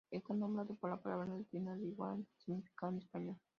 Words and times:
Está 0.09 0.33
nombrado 0.33 0.73
por 0.75 0.89
la 0.89 0.99
palabra 0.99 1.27
latina 1.27 1.77
de 1.77 1.85
igual 1.85 2.25
significado 2.43 2.93
en 2.93 2.97
español. 3.03 3.37